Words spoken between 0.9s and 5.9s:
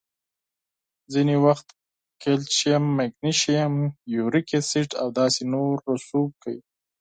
ځینې وخت کلسیم، مګنیزیم، یوریک اسید او داسې نور